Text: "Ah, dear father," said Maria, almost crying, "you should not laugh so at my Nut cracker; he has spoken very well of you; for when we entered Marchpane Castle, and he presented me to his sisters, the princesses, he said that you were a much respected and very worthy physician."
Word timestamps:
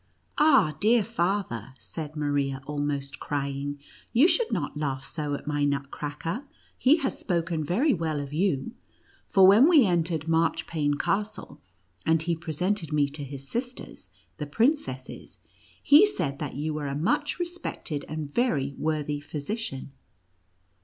"Ah, 0.39 0.75
dear 0.79 1.03
father," 1.03 1.75
said 1.77 2.15
Maria, 2.15 2.59
almost 2.65 3.19
crying, 3.19 3.77
"you 4.13 4.27
should 4.27 4.51
not 4.51 4.75
laugh 4.75 5.05
so 5.05 5.35
at 5.35 5.45
my 5.45 5.63
Nut 5.63 5.91
cracker; 5.91 6.45
he 6.75 6.95
has 6.97 7.19
spoken 7.19 7.63
very 7.63 7.93
well 7.93 8.19
of 8.19 8.33
you; 8.33 8.71
for 9.27 9.45
when 9.45 9.69
we 9.69 9.85
entered 9.85 10.27
Marchpane 10.27 10.95
Castle, 10.95 11.61
and 12.03 12.23
he 12.23 12.35
presented 12.35 12.91
me 12.91 13.07
to 13.11 13.23
his 13.23 13.47
sisters, 13.47 14.09
the 14.37 14.47
princesses, 14.47 15.37
he 15.83 16.07
said 16.07 16.39
that 16.39 16.55
you 16.55 16.73
were 16.73 16.87
a 16.87 16.95
much 16.95 17.37
respected 17.37 18.03
and 18.09 18.33
very 18.33 18.73
worthy 18.79 19.19
physician." 19.19 19.91